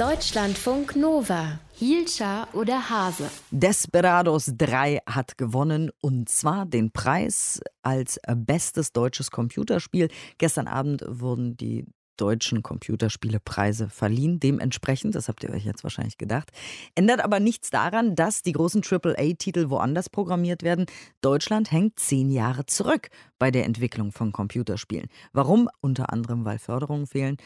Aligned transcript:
Deutschlandfunk 0.00 0.96
Nova. 0.96 1.60
Hielscher 1.74 2.48
oder 2.54 2.88
Hase? 2.88 3.30
Desperados 3.50 4.50
3 4.56 5.00
hat 5.04 5.36
gewonnen 5.36 5.90
und 6.00 6.30
zwar 6.30 6.64
den 6.64 6.90
Preis 6.90 7.60
als 7.82 8.18
bestes 8.34 8.94
deutsches 8.94 9.30
Computerspiel. 9.30 10.08
Gestern 10.38 10.68
Abend 10.68 11.04
wurden 11.06 11.58
die 11.58 11.84
deutschen 12.16 12.62
Computerspielepreise 12.62 13.90
verliehen. 13.90 14.40
Dementsprechend, 14.40 15.14
das 15.16 15.28
habt 15.28 15.44
ihr 15.44 15.50
euch 15.50 15.66
jetzt 15.66 15.82
wahrscheinlich 15.82 16.16
gedacht, 16.16 16.50
ändert 16.94 17.20
aber 17.20 17.38
nichts 17.38 17.68
daran, 17.68 18.14
dass 18.14 18.40
die 18.40 18.52
großen 18.52 18.82
AAA-Titel 18.82 19.68
woanders 19.68 20.08
programmiert 20.08 20.62
werden. 20.62 20.86
Deutschland 21.20 21.72
hängt 21.72 21.98
zehn 22.00 22.30
Jahre 22.30 22.64
zurück 22.64 23.10
bei 23.38 23.50
der 23.50 23.66
Entwicklung 23.66 24.12
von 24.12 24.32
Computerspielen. 24.32 25.08
Warum? 25.34 25.68
Unter 25.82 26.10
anderem, 26.10 26.46
weil 26.46 26.58
Förderungen 26.58 27.06
fehlen. 27.06 27.36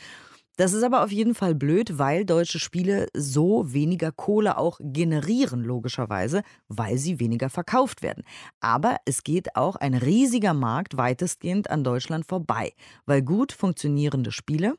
Das 0.57 0.73
ist 0.73 0.85
aber 0.85 1.03
auf 1.03 1.11
jeden 1.11 1.35
Fall 1.35 1.55
blöd, 1.57 1.99
weil 1.99 2.25
deutsche 2.25 2.61
Spiele 2.61 3.09
so 3.13 3.73
weniger 3.73 4.13
Kohle 4.13 4.57
auch 4.57 4.79
generieren, 4.81 5.65
logischerweise, 5.65 6.43
weil 6.69 6.97
sie 6.97 7.19
weniger 7.19 7.51
verkauft 7.51 8.03
werden. 8.03 8.23
Aber 8.61 8.99
es 9.05 9.25
geht 9.25 9.57
auch 9.57 9.75
ein 9.75 9.95
riesiger 9.95 10.55
Markt 10.55 10.97
weitestgehend 10.97 11.71
an 11.71 11.83
Deutschland 11.83 12.27
vorbei, 12.27 12.73
weil 13.05 13.23
gut 13.23 13.53
funktionierende 13.53 14.31
Spiele 14.31 14.75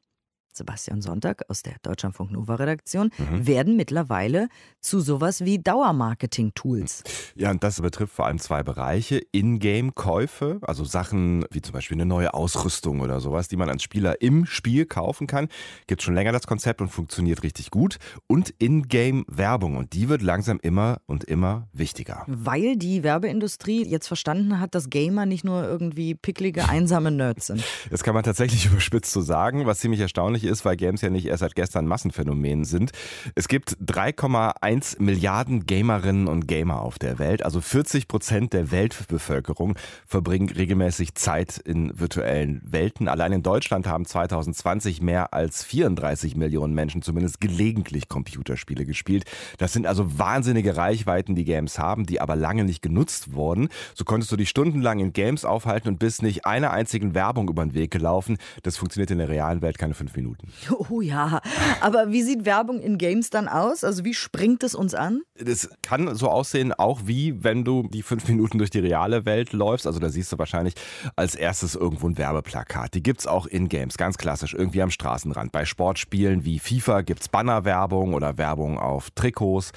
Sebastian 0.56 1.02
Sonntag 1.02 1.44
aus 1.50 1.64
der 1.64 1.76
Deutschlandfunk 1.84 2.32
Nova 2.32 2.56
Redaktion, 2.56 3.12
mhm. 3.18 3.48
werden 3.48 3.76
mittlerweile 3.76 4.48
zu 4.80 5.00
sowas 5.00 5.44
wie 5.44 5.60
Dauermarketing-Tools. 5.60 7.04
Ja, 7.36 7.52
und 7.52 7.64
das 7.64 7.82
betrifft 7.82 8.14
vor 8.14 8.26
allem 8.26 8.40
zwei 8.40 8.64
Bereiche. 8.64 9.22
Ingame-Käufe, 9.32 10.60
also 10.62 10.84
Sachen 10.84 11.46
wie 11.52 11.62
zum 11.62 11.74
Beispiel 11.74 11.98
eine 11.98 12.06
neue 12.06 12.34
Ausrüstung 12.34 13.02
oder 13.02 13.20
sowas, 13.20 13.48
die 13.48 13.58
man 13.58 13.70
als 13.70 13.84
Spieler 13.84 14.22
im 14.22 14.46
Spiel 14.46 14.86
kaufen 14.86 15.28
kann. 15.28 15.50
Gibt 15.88 16.02
schon 16.02 16.16
länger 16.16 16.32
das 16.32 16.48
Konzept 16.48 16.82
und 16.82 16.90
funktioniert 16.90 17.44
richtig 17.44 17.72
gut. 17.72 17.98
Und 18.28 18.54
Ingame-Werbung. 18.60 19.76
Und 19.76 19.94
die 19.94 20.10
wird 20.10 20.22
langsam 20.22 20.60
immer 20.62 21.02
und 21.06 21.24
immer 21.26 21.68
wichtiger. 21.74 22.24
Weil 22.28 22.78
die 22.78 23.04
Werbeindustrie 23.04 23.86
jetzt 23.86 24.08
verstanden 24.08 24.60
hat, 24.60 24.76
dass 24.76 24.90
Gamer 24.90 25.26
nicht 25.26 25.44
nur 25.44 25.64
irgendwie 25.64 26.16
picklige, 26.16 26.70
einsame 26.70 27.12
Nerds 27.12 27.48
sind. 27.48 27.64
Das 27.90 28.04
kann 28.04 28.14
man 28.14 28.24
tatsächlich 28.24 28.66
überspitzt 28.72 29.12
so 29.12 29.22
sagen, 29.22 29.66
was 29.66 29.80
ziemlich 29.80 30.00
erstaunlich 30.00 30.45
ist, 30.48 30.66
weil 30.66 30.76
Games 30.76 31.02
ja 31.02 31.10
nicht 31.10 31.26
erst 31.26 31.42
seit 31.42 31.56
gestern 31.56 31.88
Massenphänomen 31.88 32.66
sind. 32.66 32.92
Es 33.36 33.48
gibt 33.48 33.78
3,1 33.86 35.02
Milliarden 35.02 35.66
Gamerinnen 35.66 36.28
und 36.28 36.48
Gamer 36.48 36.82
auf 36.82 37.00
der 37.00 37.20
Welt. 37.20 37.44
Also 37.44 37.62
40 37.62 38.08
Prozent 38.08 38.54
der 38.54 38.72
Weltbevölkerung 38.72 39.78
verbringen 40.06 40.50
regelmäßig 40.50 41.16
Zeit 41.16 41.58
in 41.58 42.00
virtuellen 42.00 42.62
Welten. 42.66 43.08
Allein 43.08 43.32
in 43.32 43.44
Deutschland 43.44 43.88
haben 43.88 44.06
2020 44.06 45.02
mehr 45.02 45.34
als 45.34 45.64
34 45.64 46.36
Millionen 46.36 46.74
Menschen 46.74 47.02
zumindest 47.02 47.42
gelegentlich 47.42 48.10
Computerspiele 48.10 48.86
gespielt. 48.86 49.26
Das 49.58 49.74
sind 49.74 49.88
also 49.88 50.18
wahnsinnige 50.18 50.78
Reichweiten, 50.78 51.36
die 51.36 51.46
Games 51.46 51.80
haben, 51.80 52.06
die 52.06 52.22
aber 52.22 52.36
lange 52.36 52.64
nicht 52.64 52.82
genutzt 52.82 53.34
wurden. 53.34 53.70
So 53.94 54.06
konntest 54.06 54.32
du 54.32 54.36
dich 54.36 54.50
stundenlang 54.50 55.00
in 55.00 55.14
Games 55.14 55.46
aufhalten 55.46 55.88
und 55.88 56.00
bist 56.00 56.22
nicht 56.22 56.46
einer 56.46 56.72
einzigen 56.72 57.14
Werbung 57.16 57.50
über 57.50 57.66
den 57.66 57.74
Weg 57.74 57.92
gelaufen. 57.92 58.38
Das 58.64 58.78
funktioniert 58.78 59.12
in 59.12 59.18
der 59.18 59.30
realen 59.30 59.62
Welt 59.62 59.78
keine 59.78 59.94
fünf 59.94 60.16
Minuten. 60.16 60.35
Minuten. 60.36 60.86
Oh 60.90 61.02
ja, 61.02 61.42
aber 61.82 62.12
wie 62.12 62.22
sieht 62.22 62.46
Werbung 62.46 62.80
in 62.80 62.98
Games 62.98 63.30
dann 63.30 63.48
aus? 63.48 63.84
Also 63.84 64.04
wie 64.04 64.14
springt 64.14 64.64
es 64.64 64.76
uns 64.76 64.94
an? 64.94 65.22
Das 65.38 65.70
kann 65.82 66.14
so 66.16 66.30
aussehen, 66.30 66.74
auch 66.74 67.02
wie 67.06 67.44
wenn 67.44 67.64
du 67.64 67.88
die 67.88 68.02
fünf 68.02 68.28
Minuten 68.28 68.58
durch 68.58 68.70
die 68.70 68.80
reale 68.80 69.26
Welt 69.26 69.54
läufst. 69.54 69.88
Also 69.88 70.00
da 70.00 70.10
siehst 70.10 70.32
du 70.32 70.38
wahrscheinlich 70.38 70.76
als 71.16 71.36
erstes 71.36 71.76
irgendwo 71.76 72.08
ein 72.08 72.18
Werbeplakat. 72.18 72.94
Die 72.94 73.02
gibt 73.02 73.22
es 73.22 73.28
auch 73.28 73.46
in 73.46 73.70
Games, 73.70 73.98
ganz 73.98 74.18
klassisch, 74.18 74.54
irgendwie 74.54 74.82
am 74.82 74.92
Straßenrand. 74.92 75.52
Bei 75.52 75.66
Sportspielen 75.66 76.46
wie 76.46 76.60
FIFA 76.60 77.02
gibt 77.02 77.22
es 77.22 77.30
Bannerwerbung 77.30 78.14
oder 78.14 78.38
Werbung 78.38 78.78
auf 78.78 79.12
Trikots. 79.12 79.72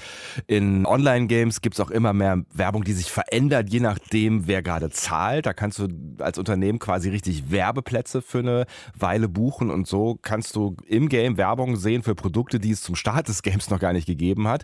In 0.47 0.85
Online-Games 0.85 1.61
gibt 1.61 1.75
es 1.75 1.79
auch 1.79 1.91
immer 1.91 2.13
mehr 2.13 2.43
Werbung, 2.53 2.83
die 2.83 2.93
sich 2.93 3.11
verändert, 3.11 3.69
je 3.69 3.79
nachdem, 3.79 4.47
wer 4.47 4.61
gerade 4.61 4.89
zahlt. 4.89 5.45
Da 5.45 5.53
kannst 5.53 5.79
du 5.79 5.87
als 6.19 6.37
Unternehmen 6.37 6.79
quasi 6.79 7.09
richtig 7.09 7.51
Werbeplätze 7.51 8.21
für 8.21 8.39
eine 8.39 8.65
Weile 8.97 9.27
buchen 9.27 9.69
und 9.71 9.87
so 9.87 10.19
kannst 10.21 10.48
du 10.55 10.75
im 10.87 11.09
Game 11.09 11.37
Werbung 11.37 11.75
sehen 11.75 12.03
für 12.03 12.15
Produkte, 12.15 12.59
die 12.59 12.71
es 12.71 12.81
zum 12.81 12.95
Start 12.95 13.27
des 13.27 13.41
Games 13.43 13.69
noch 13.69 13.79
gar 13.79 13.93
nicht 13.93 14.05
gegeben 14.05 14.47
hat. 14.47 14.63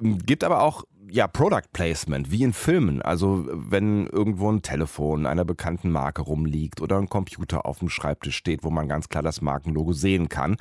Gibt 0.00 0.44
aber 0.44 0.62
auch 0.62 0.84
ja, 1.12 1.28
Product 1.28 1.68
Placement, 1.74 2.30
wie 2.30 2.42
in 2.42 2.54
Filmen. 2.54 3.02
Also 3.02 3.46
wenn 3.52 4.06
irgendwo 4.06 4.50
ein 4.50 4.62
Telefon 4.62 5.26
einer 5.26 5.44
bekannten 5.44 5.90
Marke 5.90 6.22
rumliegt 6.22 6.80
oder 6.80 6.96
ein 6.96 7.08
Computer 7.08 7.66
auf 7.66 7.80
dem 7.80 7.90
Schreibtisch 7.90 8.36
steht, 8.36 8.64
wo 8.64 8.70
man 8.70 8.88
ganz 8.88 9.10
klar 9.10 9.22
das 9.22 9.42
Markenlogo 9.42 9.92
sehen 9.92 10.30
kann. 10.30 10.56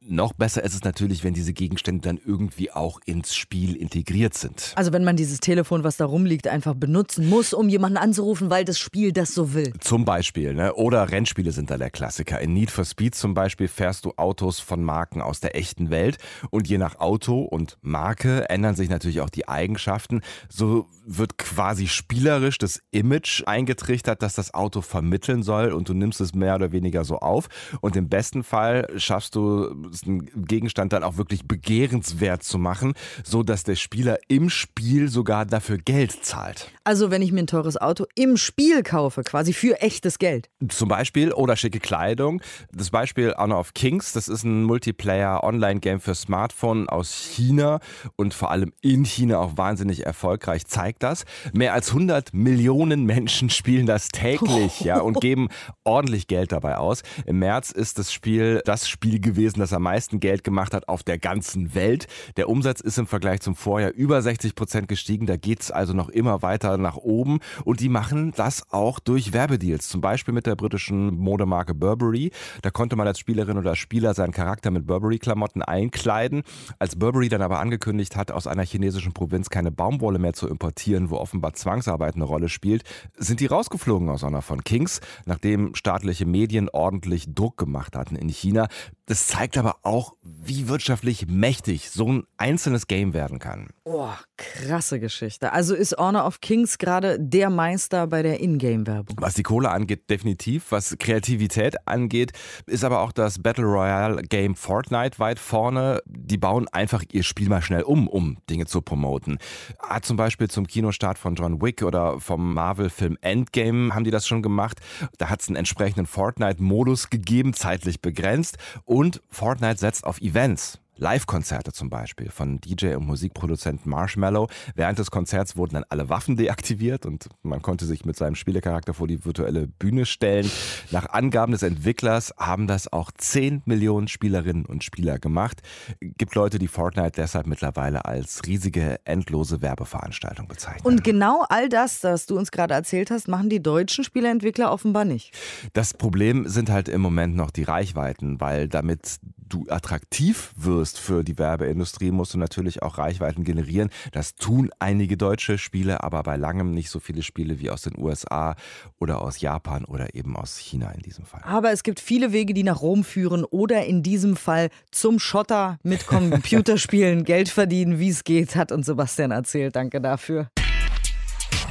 Noch 0.00 0.32
besser 0.32 0.62
ist 0.62 0.74
es 0.74 0.84
natürlich, 0.84 1.24
wenn 1.24 1.34
diese 1.34 1.52
Gegenstände 1.52 2.02
dann 2.02 2.20
irgendwie 2.24 2.70
auch 2.70 3.00
ins 3.04 3.34
Spiel 3.34 3.74
integriert 3.74 4.34
sind. 4.34 4.72
Also 4.76 4.92
wenn 4.92 5.02
man 5.02 5.16
dieses 5.16 5.40
Telefon, 5.40 5.82
was 5.82 5.96
da 5.96 6.04
rumliegt, 6.04 6.46
einfach 6.46 6.74
benutzen 6.74 7.28
muss, 7.28 7.52
um 7.52 7.68
jemanden 7.68 7.98
anzurufen, 7.98 8.48
weil 8.48 8.64
das 8.64 8.78
Spiel 8.78 9.12
das 9.12 9.34
so 9.34 9.54
will. 9.54 9.72
Zum 9.80 10.04
Beispiel, 10.04 10.54
ne? 10.54 10.74
Oder 10.74 11.10
Rennspiele 11.10 11.50
sind 11.50 11.70
da 11.70 11.78
der 11.78 11.90
Klassiker. 11.90 12.40
In 12.40 12.52
Need 12.52 12.70
for 12.70 12.84
Speed 12.84 13.16
zum 13.16 13.34
Beispiel 13.34 13.66
fährst 13.66 14.04
du 14.04 14.12
Autos 14.16 14.60
von 14.60 14.84
Marken 14.84 15.20
aus 15.20 15.40
der 15.40 15.56
echten 15.56 15.90
Welt 15.90 16.18
und 16.50 16.68
je 16.68 16.78
nach 16.78 17.00
Auto 17.00 17.42
und 17.42 17.76
Marke 17.82 18.48
ändern 18.48 18.76
sich 18.76 18.88
natürlich 18.88 19.20
auch 19.20 19.30
die 19.30 19.48
Eigenschaften 19.48 19.95
Eigenschaften. 19.96 20.20
So 20.48 20.86
wird 21.06 21.38
quasi 21.38 21.86
spielerisch 21.86 22.58
das 22.58 22.82
Image 22.90 23.42
eingetrichtert, 23.46 24.22
dass 24.22 24.34
das 24.34 24.54
Auto 24.54 24.80
vermitteln 24.80 25.42
soll 25.42 25.72
und 25.72 25.88
du 25.88 25.94
nimmst 25.94 26.20
es 26.20 26.34
mehr 26.34 26.56
oder 26.56 26.72
weniger 26.72 27.04
so 27.04 27.18
auf. 27.18 27.48
Und 27.80 27.96
im 27.96 28.08
besten 28.08 28.42
Fall 28.42 28.88
schaffst 28.96 29.34
du 29.34 29.70
einen 30.04 30.26
Gegenstand 30.46 30.92
dann 30.92 31.04
auch 31.04 31.16
wirklich 31.16 31.46
begehrenswert 31.46 32.42
zu 32.42 32.58
machen, 32.58 32.94
so 33.24 33.42
dass 33.42 33.64
der 33.64 33.76
Spieler 33.76 34.18
im 34.28 34.50
Spiel 34.50 35.08
sogar 35.08 35.46
dafür 35.46 35.78
Geld 35.78 36.24
zahlt. 36.24 36.72
Also 36.86 37.10
wenn 37.10 37.20
ich 37.20 37.32
mir 37.32 37.40
ein 37.40 37.48
teures 37.48 37.76
Auto 37.76 38.04
im 38.14 38.36
Spiel 38.36 38.84
kaufe, 38.84 39.24
quasi 39.24 39.52
für 39.52 39.82
echtes 39.82 40.20
Geld. 40.20 40.50
Zum 40.68 40.88
Beispiel 40.88 41.32
oder 41.32 41.56
schicke 41.56 41.80
Kleidung. 41.80 42.40
Das 42.72 42.90
Beispiel 42.90 43.34
Honor 43.36 43.58
of 43.58 43.74
Kings, 43.74 44.12
das 44.12 44.28
ist 44.28 44.44
ein 44.44 44.62
Multiplayer-Online-Game 44.62 45.98
für 45.98 46.14
Smartphone 46.14 46.88
aus 46.88 47.12
China 47.12 47.80
und 48.14 48.34
vor 48.34 48.52
allem 48.52 48.72
in 48.82 49.04
China 49.04 49.38
auch 49.38 49.56
wahnsinnig 49.56 50.06
erfolgreich, 50.06 50.68
zeigt 50.68 51.02
das. 51.02 51.24
Mehr 51.52 51.74
als 51.74 51.88
100 51.88 52.32
Millionen 52.32 53.02
Menschen 53.04 53.50
spielen 53.50 53.86
das 53.86 54.10
täglich 54.10 54.82
ja, 54.82 55.00
und 55.00 55.20
geben 55.20 55.48
ordentlich 55.82 56.28
Geld 56.28 56.52
dabei 56.52 56.76
aus. 56.76 57.02
Im 57.26 57.40
März 57.40 57.72
ist 57.72 57.98
das 57.98 58.12
Spiel 58.12 58.62
das 58.64 58.88
Spiel 58.88 59.18
gewesen, 59.18 59.58
das 59.58 59.72
am 59.72 59.82
meisten 59.82 60.20
Geld 60.20 60.44
gemacht 60.44 60.72
hat 60.72 60.86
auf 60.86 61.02
der 61.02 61.18
ganzen 61.18 61.74
Welt. 61.74 62.06
Der 62.36 62.48
Umsatz 62.48 62.80
ist 62.80 62.96
im 62.96 63.08
Vergleich 63.08 63.40
zum 63.40 63.56
Vorjahr 63.56 63.90
über 63.90 64.22
60 64.22 64.54
Prozent 64.54 64.86
gestiegen. 64.86 65.26
Da 65.26 65.36
geht 65.36 65.62
es 65.62 65.72
also 65.72 65.92
noch 65.92 66.10
immer 66.10 66.42
weiter 66.42 66.75
nach 66.82 66.96
oben. 66.96 67.40
Und 67.64 67.80
die 67.80 67.88
machen 67.88 68.32
das 68.36 68.62
auch 68.70 68.98
durch 68.98 69.32
Werbedeals. 69.32 69.88
Zum 69.88 70.00
Beispiel 70.00 70.34
mit 70.34 70.46
der 70.46 70.56
britischen 70.56 71.16
Modemarke 71.16 71.74
Burberry. 71.74 72.30
Da 72.62 72.70
konnte 72.70 72.96
man 72.96 73.06
als 73.06 73.18
Spielerin 73.18 73.58
oder 73.58 73.76
Spieler 73.76 74.14
seinen 74.14 74.32
Charakter 74.32 74.70
mit 74.70 74.86
Burberry-Klamotten 74.86 75.62
einkleiden. 75.62 76.42
Als 76.78 76.96
Burberry 76.96 77.28
dann 77.28 77.42
aber 77.42 77.58
angekündigt 77.60 78.16
hat, 78.16 78.30
aus 78.30 78.46
einer 78.46 78.64
chinesischen 78.64 79.12
Provinz 79.12 79.50
keine 79.50 79.70
Baumwolle 79.70 80.18
mehr 80.18 80.32
zu 80.32 80.48
importieren, 80.48 81.10
wo 81.10 81.16
offenbar 81.16 81.54
Zwangsarbeit 81.54 82.14
eine 82.14 82.24
Rolle 82.24 82.48
spielt, 82.48 82.84
sind 83.16 83.40
die 83.40 83.46
rausgeflogen 83.46 84.08
aus 84.08 84.24
einer 84.24 84.42
von 84.42 84.64
Kings, 84.64 85.00
nachdem 85.24 85.74
staatliche 85.74 86.26
Medien 86.26 86.68
ordentlich 86.68 87.34
Druck 87.34 87.56
gemacht 87.56 87.96
hatten 87.96 88.16
in 88.16 88.28
China. 88.28 88.68
Das 89.06 89.28
zeigt 89.28 89.56
aber 89.56 89.76
auch, 89.82 90.14
wie 90.22 90.68
wirtschaftlich 90.68 91.28
mächtig 91.28 91.90
so 91.90 92.12
ein 92.12 92.24
einzelnes 92.38 92.88
Game 92.88 93.14
werden 93.14 93.38
kann. 93.38 93.68
Oh, 93.84 94.10
krasse 94.36 94.98
Geschichte. 94.98 95.52
Also 95.52 95.76
ist 95.76 95.96
Honor 95.96 96.26
of 96.26 96.40
Kings 96.40 96.65
gerade 96.78 97.18
der 97.18 97.50
Meister 97.50 98.06
bei 98.06 98.22
der 98.22 98.40
Ingame-Werbung. 98.40 99.16
Was 99.20 99.34
die 99.34 99.42
Kohle 99.42 99.70
angeht, 99.70 100.10
definitiv. 100.10 100.66
Was 100.70 100.96
Kreativität 100.98 101.76
angeht, 101.86 102.32
ist 102.66 102.84
aber 102.84 103.00
auch 103.00 103.12
das 103.12 103.42
Battle 103.42 103.64
Royale-Game 103.64 104.54
Fortnite 104.54 105.18
weit 105.18 105.38
vorne. 105.38 106.00
Die 106.06 106.38
bauen 106.38 106.68
einfach 106.68 107.02
ihr 107.12 107.22
Spiel 107.22 107.48
mal 107.48 107.62
schnell 107.62 107.82
um, 107.82 108.08
um 108.08 108.38
Dinge 108.50 108.66
zu 108.66 108.82
promoten. 108.82 109.38
Ah, 109.78 110.00
zum 110.00 110.16
Beispiel 110.16 110.48
zum 110.48 110.66
Kinostart 110.66 111.18
von 111.18 111.34
John 111.34 111.62
Wick 111.62 111.82
oder 111.82 112.20
vom 112.20 112.54
Marvel-Film 112.54 113.16
Endgame 113.20 113.94
haben 113.94 114.04
die 114.04 114.10
das 114.10 114.26
schon 114.26 114.42
gemacht. 114.42 114.80
Da 115.18 115.30
hat 115.30 115.42
es 115.42 115.48
einen 115.48 115.56
entsprechenden 115.56 116.06
Fortnite-Modus 116.06 117.10
gegeben, 117.10 117.54
zeitlich 117.54 118.00
begrenzt. 118.00 118.58
Und 118.84 119.22
Fortnite 119.30 119.78
setzt 119.78 120.04
auf 120.04 120.20
Events. 120.20 120.80
Live-Konzerte 120.96 121.72
zum 121.72 121.90
Beispiel 121.90 122.30
von 122.30 122.60
DJ 122.60 122.94
und 122.94 123.06
Musikproduzent 123.06 123.86
Marshmallow. 123.86 124.48
Während 124.74 124.98
des 124.98 125.10
Konzerts 125.10 125.56
wurden 125.56 125.74
dann 125.74 125.84
alle 125.88 126.08
Waffen 126.08 126.36
deaktiviert 126.36 127.06
und 127.06 127.28
man 127.42 127.62
konnte 127.62 127.84
sich 127.84 128.04
mit 128.04 128.16
seinem 128.16 128.34
Spielecharakter 128.34 128.94
vor 128.94 129.06
die 129.06 129.24
virtuelle 129.24 129.66
Bühne 129.66 130.06
stellen. 130.06 130.50
Nach 130.90 131.10
Angaben 131.10 131.52
des 131.52 131.62
Entwicklers 131.62 132.32
haben 132.38 132.66
das 132.66 132.92
auch 132.92 133.10
10 133.10 133.62
Millionen 133.64 134.08
Spielerinnen 134.08 134.66
und 134.66 134.84
Spieler 134.84 135.18
gemacht. 135.18 135.62
Gibt 136.00 136.34
Leute, 136.34 136.58
die 136.58 136.68
Fortnite 136.68 137.12
deshalb 137.16 137.46
mittlerweile 137.46 138.04
als 138.04 138.42
riesige, 138.46 138.98
endlose 139.04 139.62
Werbeveranstaltung 139.62 140.48
bezeichnen. 140.48 140.84
Und 140.84 141.04
genau 141.04 141.44
all 141.48 141.68
das, 141.68 142.02
was 142.04 142.26
du 142.26 142.38
uns 142.38 142.50
gerade 142.50 142.74
erzählt 142.74 143.10
hast, 143.10 143.28
machen 143.28 143.50
die 143.50 143.62
deutschen 143.62 144.04
Spieleentwickler 144.04 144.72
offenbar 144.72 145.04
nicht. 145.04 145.34
Das 145.72 145.94
Problem 145.94 146.48
sind 146.48 146.70
halt 146.70 146.88
im 146.88 147.00
Moment 147.00 147.36
noch 147.36 147.50
die 147.50 147.64
Reichweiten, 147.64 148.40
weil 148.40 148.68
damit 148.68 149.18
du 149.48 149.66
attraktiv 149.68 150.52
wirst 150.56 150.98
für 150.98 151.24
die 151.24 151.38
Werbeindustrie, 151.38 152.10
musst 152.10 152.34
du 152.34 152.38
natürlich 152.38 152.82
auch 152.82 152.98
Reichweiten 152.98 153.44
generieren. 153.44 153.90
Das 154.12 154.34
tun 154.34 154.70
einige 154.78 155.16
deutsche 155.16 155.58
Spiele, 155.58 156.02
aber 156.02 156.22
bei 156.22 156.36
langem 156.36 156.72
nicht 156.72 156.90
so 156.90 157.00
viele 157.00 157.22
Spiele 157.22 157.60
wie 157.60 157.70
aus 157.70 157.82
den 157.82 157.98
USA 157.98 158.56
oder 158.98 159.22
aus 159.22 159.40
Japan 159.40 159.84
oder 159.84 160.14
eben 160.14 160.36
aus 160.36 160.56
China 160.58 160.90
in 160.92 161.02
diesem 161.02 161.24
Fall. 161.24 161.42
Aber 161.44 161.72
es 161.72 161.82
gibt 161.82 162.00
viele 162.00 162.32
Wege, 162.32 162.54
die 162.54 162.62
nach 162.62 162.80
Rom 162.80 163.04
führen 163.04 163.44
oder 163.44 163.84
in 163.84 164.02
diesem 164.02 164.36
Fall 164.36 164.70
zum 164.90 165.18
Schotter 165.18 165.78
mit 165.82 166.06
Computerspielen 166.06 167.24
Geld 167.24 167.48
verdienen, 167.48 167.98
wie 167.98 168.10
es 168.10 168.24
geht, 168.24 168.56
hat 168.56 168.72
uns 168.72 168.86
Sebastian 168.86 169.30
erzählt. 169.30 169.76
Danke 169.76 170.00
dafür. 170.00 170.48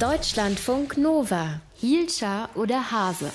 Deutschlandfunk 0.00 0.98
Nova. 0.98 1.60
Hielscher 1.74 2.48
oder 2.54 2.90
Hase? 2.90 3.30